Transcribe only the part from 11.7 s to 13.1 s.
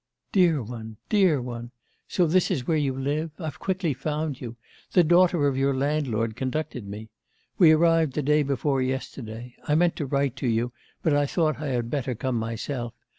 better come myself.